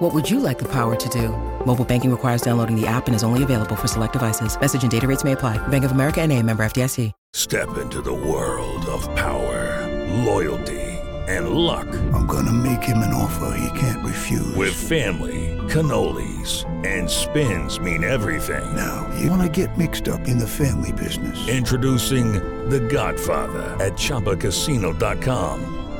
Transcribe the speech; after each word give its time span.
What 0.00 0.14
would 0.14 0.30
you 0.30 0.40
like 0.40 0.58
the 0.58 0.68
power 0.68 0.96
to 0.96 1.08
do? 1.10 1.28
Mobile 1.66 1.84
banking 1.84 2.10
requires 2.10 2.40
downloading 2.40 2.74
the 2.74 2.86
app 2.86 3.06
and 3.06 3.14
is 3.14 3.22
only 3.22 3.42
available 3.42 3.76
for 3.76 3.86
select 3.86 4.14
devices. 4.14 4.58
Message 4.58 4.82
and 4.82 4.90
data 4.90 5.06
rates 5.06 5.24
may 5.24 5.32
apply. 5.32 5.58
Bank 5.68 5.84
of 5.84 5.90
America 5.92 6.22
and 6.22 6.32
a 6.32 6.42
member 6.42 6.62
FDIC. 6.62 7.12
Step 7.34 7.76
into 7.76 8.00
the 8.00 8.12
world 8.12 8.84
of 8.86 9.02
power, 9.14 9.86
loyalty, 10.24 10.80
and 11.28 11.50
luck. 11.50 11.86
I'm 12.14 12.26
gonna 12.26 12.52
make 12.52 12.82
him 12.82 12.98
an 12.98 13.12
offer 13.12 13.56
he 13.58 13.78
can't 13.78 14.04
refuse. 14.04 14.56
With 14.56 14.74
family, 14.74 15.56
cannolis, 15.68 16.64
and 16.84 17.08
spins 17.08 17.78
mean 17.78 18.02
everything. 18.02 18.74
Now, 18.74 19.06
you 19.20 19.30
wanna 19.30 19.50
get 19.50 19.76
mixed 19.76 20.08
up 20.08 20.26
in 20.26 20.38
the 20.38 20.46
family 20.48 20.92
business. 20.92 21.46
Introducing 21.46 22.32
The 22.70 22.80
Godfather 22.80 23.76
at 23.84 23.92
ChumbaCasino.com. 23.92 25.79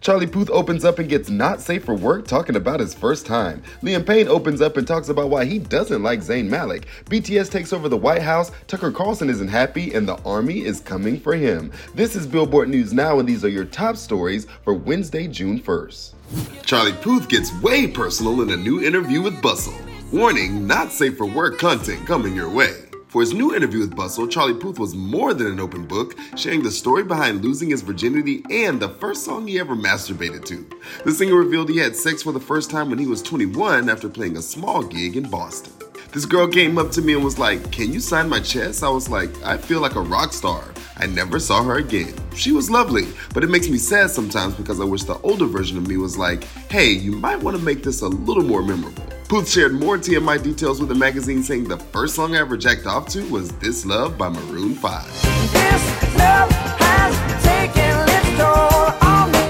Charlie 0.00 0.26
Puth 0.26 0.48
opens 0.48 0.82
up 0.82 0.98
and 0.98 1.10
gets 1.10 1.28
not 1.28 1.60
safe 1.60 1.84
for 1.84 1.94
work 1.94 2.26
talking 2.26 2.56
about 2.56 2.80
his 2.80 2.94
first 2.94 3.26
time. 3.26 3.62
Liam 3.82 4.06
Payne 4.06 4.28
opens 4.28 4.62
up 4.62 4.78
and 4.78 4.86
talks 4.86 5.10
about 5.10 5.28
why 5.28 5.44
he 5.44 5.58
doesn't 5.58 6.02
like 6.02 6.20
Zayn 6.20 6.48
Malik. 6.48 6.86
BTS 7.06 7.50
takes 7.50 7.70
over 7.70 7.86
the 7.86 7.98
White 7.98 8.22
House, 8.22 8.50
Tucker 8.66 8.92
Carlson 8.92 9.28
isn't 9.28 9.48
happy, 9.48 9.92
and 9.92 10.08
the 10.08 10.16
army 10.22 10.64
is 10.64 10.80
coming 10.80 11.20
for 11.20 11.34
him. 11.34 11.70
This 11.94 12.16
is 12.16 12.26
Billboard 12.26 12.70
News 12.70 12.94
Now, 12.94 13.18
and 13.18 13.28
these 13.28 13.44
are 13.44 13.50
your 13.50 13.66
top 13.66 13.98
stories 13.98 14.46
for 14.64 14.72
Wednesday, 14.72 15.28
June 15.28 15.60
1st. 15.60 16.14
Charlie 16.64 16.92
Puth 16.94 17.28
gets 17.28 17.52
way 17.60 17.86
personal 17.86 18.40
in 18.40 18.50
a 18.50 18.56
new 18.56 18.82
interview 18.82 19.20
with 19.20 19.42
Bustle. 19.42 19.74
Warning, 20.12 20.66
not 20.66 20.92
safe 20.92 21.18
for 21.18 21.26
work 21.26 21.58
content 21.58 22.06
coming 22.06 22.34
your 22.34 22.48
way. 22.48 22.89
For 23.10 23.22
his 23.22 23.34
new 23.34 23.52
interview 23.52 23.80
with 23.80 23.96
Bustle, 23.96 24.28
Charlie 24.28 24.54
Puth 24.54 24.78
was 24.78 24.94
more 24.94 25.34
than 25.34 25.48
an 25.48 25.58
open 25.58 25.84
book, 25.84 26.16
sharing 26.36 26.62
the 26.62 26.70
story 26.70 27.02
behind 27.02 27.42
losing 27.42 27.70
his 27.70 27.82
virginity 27.82 28.44
and 28.52 28.78
the 28.78 28.88
first 28.88 29.24
song 29.24 29.48
he 29.48 29.58
ever 29.58 29.74
masturbated 29.74 30.44
to. 30.44 30.64
The 31.04 31.10
singer 31.10 31.34
revealed 31.34 31.70
he 31.70 31.78
had 31.78 31.96
sex 31.96 32.22
for 32.22 32.30
the 32.30 32.38
first 32.38 32.70
time 32.70 32.88
when 32.88 33.00
he 33.00 33.08
was 33.08 33.20
21 33.20 33.90
after 33.90 34.08
playing 34.08 34.36
a 34.36 34.42
small 34.42 34.84
gig 34.84 35.16
in 35.16 35.28
Boston. 35.28 35.72
This 36.12 36.24
girl 36.24 36.46
came 36.46 36.78
up 36.78 36.92
to 36.92 37.02
me 37.02 37.14
and 37.14 37.24
was 37.24 37.36
like, 37.36 37.72
Can 37.72 37.92
you 37.92 37.98
sign 37.98 38.28
my 38.28 38.38
chest? 38.38 38.84
I 38.84 38.88
was 38.88 39.08
like, 39.08 39.30
I 39.42 39.58
feel 39.58 39.80
like 39.80 39.96
a 39.96 40.00
rock 40.00 40.32
star. 40.32 40.72
I 40.96 41.06
never 41.06 41.40
saw 41.40 41.64
her 41.64 41.78
again. 41.78 42.14
She 42.36 42.52
was 42.52 42.70
lovely, 42.70 43.08
but 43.34 43.42
it 43.42 43.50
makes 43.50 43.68
me 43.68 43.78
sad 43.78 44.10
sometimes 44.10 44.54
because 44.54 44.80
I 44.80 44.84
wish 44.84 45.02
the 45.02 45.18
older 45.22 45.46
version 45.46 45.78
of 45.78 45.88
me 45.88 45.96
was 45.96 46.16
like, 46.16 46.44
hey, 46.70 46.90
you 46.90 47.10
might 47.10 47.42
want 47.42 47.56
to 47.56 47.62
make 47.62 47.82
this 47.82 48.02
a 48.02 48.08
little 48.08 48.44
more 48.44 48.62
memorable. 48.62 49.19
Puth 49.30 49.48
shared 49.48 49.74
more 49.74 49.96
TMI 49.96 50.42
details 50.42 50.80
with 50.80 50.88
the 50.88 50.94
magazine 50.96 51.44
saying 51.44 51.68
the 51.68 51.76
first 51.76 52.16
song 52.16 52.34
I 52.34 52.40
ever 52.40 52.56
jacked 52.56 52.86
off 52.86 53.06
to 53.10 53.22
was 53.30 53.52
This 53.58 53.86
Love 53.86 54.18
by 54.18 54.28
Maroon 54.28 54.74
5. 54.74 57.49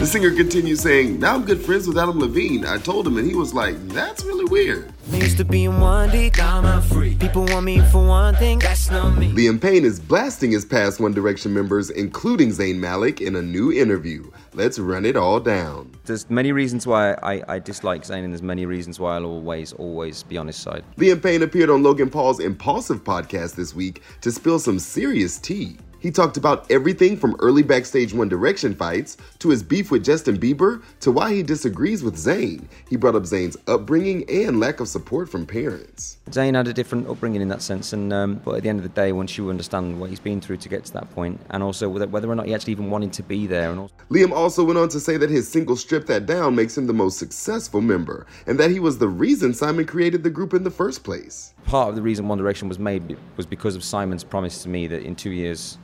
The 0.01 0.06
singer 0.06 0.34
continues 0.34 0.81
saying, 0.81 1.20
Now 1.20 1.34
I'm 1.34 1.45
good 1.45 1.61
friends 1.61 1.87
with 1.87 1.98
Adam 1.98 2.19
Levine. 2.19 2.65
I 2.65 2.79
told 2.79 3.06
him 3.06 3.19
and 3.19 3.29
he 3.29 3.34
was 3.34 3.53
like, 3.53 3.77
That's 3.89 4.25
really 4.25 4.47
weird. 4.47 4.91
I 5.13 5.17
used 5.17 5.36
to 5.36 5.45
be 5.45 5.64
in 5.64 5.73
1D, 5.73 6.39
now 6.39 6.63
I'm 6.63 6.80
free. 6.80 7.17
People 7.17 7.45
want 7.45 7.67
me 7.67 7.80
for 7.91 8.07
one 8.07 8.35
thing, 8.36 8.61
that's 8.61 8.91
not 8.91 9.19
me. 9.19 9.30
Liam 9.33 9.61
Payne 9.61 9.85
is 9.85 10.01
blasting 10.01 10.52
his 10.52 10.64
past 10.64 11.01
One 11.01 11.13
Direction 11.13 11.52
members, 11.52 11.91
including 11.91 12.48
Zayn 12.48 12.77
Malik, 12.77 13.20
in 13.20 13.36
a 13.36 13.42
new 13.42 13.73
interview. 13.73 14.30
Let's 14.55 14.79
run 14.79 15.05
it 15.05 15.17
all 15.17 15.39
down. 15.39 15.92
There's 16.07 16.30
many 16.30 16.53
reasons 16.53 16.86
why 16.86 17.13
I, 17.23 17.42
I 17.57 17.58
dislike 17.58 18.05
Zayn, 18.05 18.24
and 18.24 18.33
there's 18.33 18.41
many 18.41 18.64
reasons 18.64 18.98
why 18.98 19.17
I'll 19.17 19.27
always, 19.27 19.74
always 19.74 20.23
be 20.23 20.39
on 20.39 20.47
his 20.47 20.57
side. 20.57 20.83
Liam 20.97 21.23
Payne 21.23 21.42
appeared 21.42 21.69
on 21.69 21.83
Logan 21.83 22.08
Paul's 22.08 22.41
Impulsive 22.41 23.05
podcast 23.05 23.55
this 23.55 23.74
week 23.74 24.01
to 24.23 24.33
spill 24.33 24.58
some 24.58 24.79
serious 24.79 25.39
tea. 25.39 25.77
He 26.00 26.11
talked 26.11 26.38
about 26.38 26.70
everything 26.70 27.18
from 27.18 27.36
early 27.40 27.62
backstage 27.62 28.14
One 28.14 28.30
Direction 28.30 28.74
fights 28.74 29.18
to 29.38 29.50
his 29.50 29.62
beef 29.62 29.90
with 29.90 30.02
Justin 30.02 30.38
Bieber 30.38 30.83
to 31.00 31.12
why 31.12 31.34
he 31.34 31.42
disagrees 31.42 32.02
with 32.02 32.16
Zayn. 32.16 32.64
He 32.88 32.96
brought 32.96 33.14
up 33.14 33.24
Zayn's 33.24 33.58
upbringing 33.66 34.24
and 34.30 34.58
lack 34.58 34.80
of 34.80 34.88
support 34.88 35.28
from 35.28 35.44
parents. 35.44 36.16
Zayn 36.30 36.55
had 36.55 36.68
a 36.68 36.72
different 36.72 37.06
upbringing 37.06 37.42
in 37.42 37.48
that 37.48 37.61
sense, 37.61 37.92
and 37.92 38.14
um, 38.14 38.40
but 38.42 38.55
at 38.55 38.62
the 38.62 38.70
end 38.70 38.78
of 38.78 38.83
the 38.83 38.88
day, 38.88 39.12
once 39.12 39.36
you 39.36 39.50
understand 39.50 40.00
what 40.00 40.08
he's 40.08 40.20
been 40.20 40.40
through 40.40 40.56
to 40.58 40.70
get 40.70 40.84
to 40.86 40.92
that 40.94 41.11
point, 41.14 41.38
and 41.50 41.62
also 41.62 41.86
whether, 41.86 42.30
or 42.30 42.34
not 42.34 42.46
he 42.46 42.55
actually 42.55 42.72
even 42.72 42.88
wanted 42.88 43.12
to 43.12 43.22
be 43.22 43.46
there, 43.46 43.70
and 43.70 43.80
also, 43.80 43.94
Liam 44.11 44.32
also 44.32 44.64
went 44.64 44.78
on 44.78 44.88
to 44.88 45.00
say 45.00 45.18
that 45.18 45.28
his 45.28 45.46
single 45.46 45.77
Strip 45.77 46.06
That 46.06 46.24
Down 46.24 46.55
makes 46.55 46.78
him 46.78 46.86
the 46.86 46.94
most 46.94 47.18
successful 47.18 47.82
member, 47.82 48.27
and 48.46 48.58
that 48.58 48.70
he 48.70 48.80
was 48.80 48.96
the 48.96 49.08
reason 49.08 49.52
Simon 49.52 49.84
created 49.84 50.22
the 50.22 50.30
group 50.30 50.55
in 50.55 50.64
the 50.64 50.70
first 50.70 51.05
place. 51.05 51.52
part 51.67 51.90
of 51.90 51.94
the 51.94 52.02
reason 52.02 52.27
One 52.27 52.38
Direction 52.38 52.68
was 52.68 52.78
made 52.78 53.18
was 53.36 53.44
because 53.44 53.77
of 53.77 53.84
Simon's 53.84 54.24
promise 54.24 54.62
to 54.62 54.70
me 54.70 54.86
that 54.86 55.02
in 55.02 55.14
two 55.14 55.32
years 55.32 55.77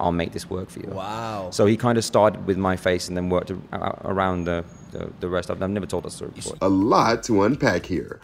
I'll 0.00 0.12
make 0.12 0.32
this 0.32 0.48
work 0.50 0.70
for 0.70 0.80
you. 0.80 0.88
Wow. 0.90 1.50
So 1.50 1.66
he 1.66 1.76
kind 1.76 1.96
of 1.98 2.04
started 2.04 2.46
with 2.46 2.56
my 2.58 2.76
face 2.76 3.08
and 3.08 3.16
then 3.16 3.28
worked 3.30 3.50
a- 3.50 3.58
a- 3.72 3.98
around 4.04 4.44
the, 4.44 4.64
the, 4.92 5.10
the 5.20 5.28
rest. 5.28 5.50
I've, 5.50 5.62
I've 5.62 5.70
never 5.70 5.86
told 5.86 6.04
that 6.04 6.10
story 6.10 6.32
before. 6.34 6.56
A 6.62 6.68
lot 6.68 7.22
to 7.24 7.42
unpack 7.44 7.86
here. 7.86 8.20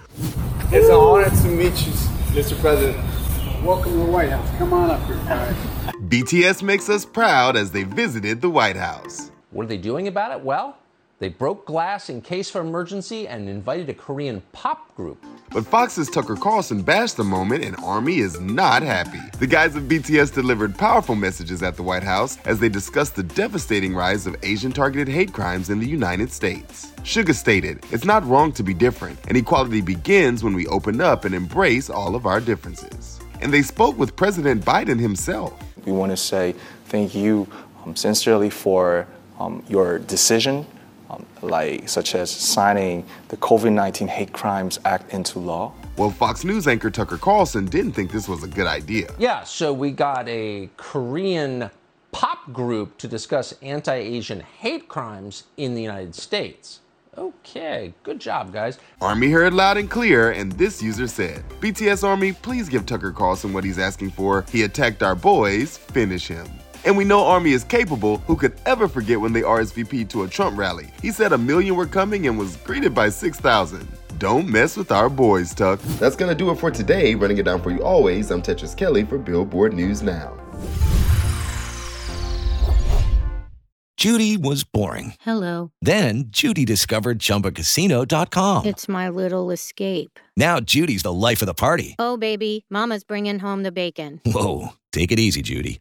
It's 0.73 0.89
an 0.89 0.95
honor 0.95 1.31
to 1.31 1.49
meet 1.49 1.87
you, 1.87 1.93
Mr. 2.33 2.59
President. 2.61 2.97
Welcome 3.65 3.93
to 3.93 3.99
the 3.99 4.05
White 4.05 4.31
House. 4.31 4.49
Come 4.59 4.73
on 4.73 4.91
up 4.91 5.05
here, 5.07 5.17
guys. 5.17 5.55
BTS 6.09 6.63
makes 6.63 6.89
us 6.89 7.05
proud 7.05 7.57
as 7.57 7.71
they 7.73 7.83
visited 7.85 8.41
the 8.41 8.49
White 8.51 8.77
House. 8.77 9.31
What 9.51 9.65
are 9.65 9.69
they 9.69 9.77
doing 9.77 10.09
about 10.09 10.33
it? 10.33 10.45
Well, 10.45 10.77
they 11.21 11.29
broke 11.29 11.67
glass 11.67 12.09
in 12.09 12.23
case 12.23 12.55
of 12.55 12.65
emergency 12.65 13.29
and 13.29 13.47
invited 13.47 13.91
a 13.91 13.95
Korean 13.95 14.43
pop 14.53 14.95
group. 14.97 15.23
But 15.53 15.67
Fox's 15.67 16.09
Tucker 16.09 16.35
Carlson 16.35 16.81
bashed 16.81 17.19
the 17.19 17.25
moment, 17.25 17.63
and 17.63 17.77
Army 17.85 18.21
is 18.21 18.41
not 18.41 18.83
happy. 18.83 19.21
The 19.39 19.47
guys 19.47 19.77
of 19.77 19.83
BTS 19.83 20.33
delivered 20.33 20.79
powerful 20.79 21.15
messages 21.15 21.63
at 21.63 21.77
the 21.77 21.83
White 21.83 22.03
House 22.03 22.39
as 22.47 22.59
they 22.59 22.71
discussed 22.71 23.17
the 23.17 23.23
devastating 23.23 23.95
rise 23.95 24.27
of 24.27 24.35
Asian 24.43 24.73
targeted 24.73 25.09
hate 25.09 25.31
crimes 25.31 25.69
in 25.69 25.79
the 25.79 25.87
United 25.87 26.33
States. 26.33 26.91
Suga 27.03 27.35
stated, 27.35 27.85
It's 27.91 28.07
not 28.07 28.27
wrong 28.27 28.51
to 28.53 28.63
be 28.63 28.73
different, 28.73 29.19
and 29.29 29.37
equality 29.37 29.83
begins 29.83 30.43
when 30.43 30.55
we 30.55 30.67
open 30.69 31.03
up 31.03 31.27
and 31.27 31.35
embrace 31.35 31.91
all 31.91 32.17
of 32.17 32.25
our 32.25 32.41
differences. 32.41 33.21
And 33.43 33.53
they 33.53 33.63
spoke 33.63 33.99
with 33.99 34.17
President 34.17 34.65
Biden 34.65 34.99
himself. 34.99 35.53
We 35.85 35.93
want 35.93 36.13
to 36.13 36.17
say 36.17 36.55
thank 36.87 37.15
you 37.15 37.47
um, 37.85 37.95
sincerely 37.95 38.49
for 38.49 39.07
um, 39.39 39.63
your 39.69 39.99
decision, 39.99 40.67
um, 41.11 41.27
like 41.43 41.89
such 41.89 42.15
as 42.15 42.31
signing 42.31 43.05
the 43.29 43.37
COVID-19 43.37 44.09
Hate 44.09 44.33
Crimes 44.33 44.79
Act 44.85 45.13
into 45.13 45.39
law. 45.39 45.73
Well, 45.97 46.11
Fox 46.11 46.45
News 46.45 46.67
anchor 46.67 46.91
Tucker 46.91 47.19
Carlson 47.19 47.67
didn't 47.67 47.93
think 47.93 48.11
this 48.11 48.29
was 48.29 48.43
a 48.45 48.49
good 48.49 48.67
idea. 48.67 49.13
Yeah, 49.19 49.45
so 49.45 49.73
we 49.73 49.91
got 49.91 50.29
a 50.29 50.71
Korean 50.77 51.71
pop 52.13 52.53
group 52.53 52.97
to 52.99 53.09
discuss 53.09 53.55
anti 53.63 53.95
Asian 53.95 54.41
hate 54.41 54.89
crimes 54.89 55.45
in 55.57 55.75
the 55.75 55.83
United 55.83 56.15
States. 56.15 56.81
Okay, 57.19 57.93
good 58.05 58.21
job, 58.21 58.53
guys. 58.53 58.79
Army 59.01 59.31
heard 59.31 59.53
loud 59.53 59.77
and 59.77 59.91
clear, 59.91 60.31
and 60.31 60.53
this 60.53 60.81
user 60.81 61.09
said, 61.09 61.43
BTS 61.61 62.05
Army, 62.05 62.33
please 62.33 62.69
give 62.69 62.87
Tucker 62.87 63.11
Carlson 63.11 63.53
what 63.53 63.65
he's 63.65 63.81
asking 63.81 64.11
for. 64.11 64.47
He 64.51 64.63
attacked 64.63 65.03
our 65.03 65.17
boys, 65.17 65.77
finish 65.77 66.29
him. 66.29 66.47
And 66.85 66.97
we 66.97 67.05
know 67.05 67.25
Army 67.27 67.53
is 67.53 67.65
capable. 67.65 68.19
Who 68.27 68.37
could 68.37 68.55
ever 68.65 68.89
forget 68.89 69.21
when 69.21 69.33
they 69.33 69.43
RSVP'd 69.43 70.09
to 70.11 70.23
a 70.23 70.29
Trump 70.29 70.57
rally? 70.57 70.91
He 71.03 71.11
said 71.11 71.33
a 71.33 71.39
million 71.39 71.77
were 71.77 71.87
coming 71.87 72.27
and 72.27 72.39
was 72.39 72.57
greeted 72.57 72.95
by 72.95 73.11
6,000. 73.11 73.87
Don't 74.19 74.49
mess 74.49 74.77
with 74.77 74.91
our 74.93 75.09
boys, 75.09 75.55
Tuck. 75.55 75.81
That's 75.99 76.17
gonna 76.17 76.35
do 76.35 76.51
it 76.51 76.57
for 76.57 76.71
today. 76.71 77.15
Running 77.15 77.39
it 77.39 77.45
down 77.45 77.63
for 77.63 77.71
you 77.71 77.83
always, 77.83 78.31
I'm 78.31 78.43
Tetris 78.43 78.77
Kelly 78.77 79.05
for 79.05 79.19
Billboard 79.19 79.73
News 79.73 80.03
Now. 80.03 80.37
Judy 83.97 84.39
was 84.39 84.65
boring. 84.65 85.13
Hello. 85.21 85.73
Then 85.83 86.25
Judy 86.29 86.65
discovered 86.65 87.19
ChumbaCasino.com. 87.19 88.65
It's 88.65 88.89
my 88.89 89.11
little 89.11 89.51
escape. 89.51 90.19
Now 90.39 90.59
Judy's 90.59 91.03
the 91.03 91.13
life 91.13 91.43
of 91.43 91.47
the 91.47 91.53
party. 91.53 91.97
Oh, 91.99 92.17
baby, 92.17 92.65
Mama's 92.71 93.05
bringing 93.05 93.39
home 93.39 93.63
the 93.63 93.73
bacon. 93.73 94.21
Whoa, 94.25 94.71
take 94.93 95.13
it 95.13 95.19
easy, 95.19 95.43
Judy. 95.43 95.81